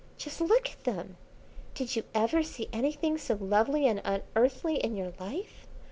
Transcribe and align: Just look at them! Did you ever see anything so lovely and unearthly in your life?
Just 0.17 0.41
look 0.41 0.67
at 0.71 0.83
them! 0.83 1.15
Did 1.75 1.95
you 1.95 2.01
ever 2.15 2.41
see 2.41 2.67
anything 2.73 3.19
so 3.19 3.35
lovely 3.35 3.85
and 3.85 4.01
unearthly 4.03 4.77
in 4.77 4.95
your 4.95 5.13
life? 5.19 5.67